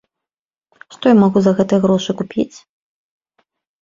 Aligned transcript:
Што 0.95 1.11
я 1.13 1.17
магу 1.23 1.39
за 1.47 1.51
гэтыя 1.59 1.79
грошы 1.85 2.11
купіць? 2.23 2.51